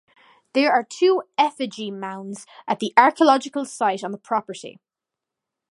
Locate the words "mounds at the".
1.91-2.91